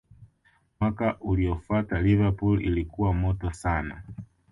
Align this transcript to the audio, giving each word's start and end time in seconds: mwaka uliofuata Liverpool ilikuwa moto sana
mwaka 0.79 1.17
uliofuata 1.19 2.01
Liverpool 2.01 2.61
ilikuwa 2.65 3.13
moto 3.13 3.51
sana 3.51 4.01